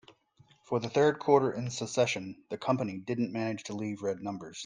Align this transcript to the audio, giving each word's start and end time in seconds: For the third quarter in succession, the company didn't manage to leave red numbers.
For 0.63 0.79
the 0.79 0.89
third 0.89 1.19
quarter 1.19 1.51
in 1.51 1.69
succession, 1.69 2.43
the 2.49 2.57
company 2.57 2.97
didn't 2.97 3.31
manage 3.31 3.61
to 3.65 3.73
leave 3.75 4.01
red 4.01 4.19
numbers. 4.23 4.59